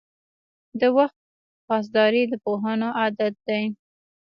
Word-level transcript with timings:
•د 0.79 0.81
وخت 0.97 1.17
پاسداري 1.67 2.23
د 2.27 2.33
پوهانو 2.43 2.87
عادت 2.99 3.33
دی. 3.47 3.63